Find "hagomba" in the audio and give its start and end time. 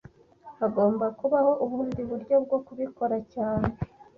0.59-1.05